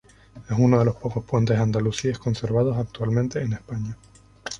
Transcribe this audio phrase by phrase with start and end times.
[0.49, 3.95] Es uno de los pocos puentes andalusíes conservados actualmente en España.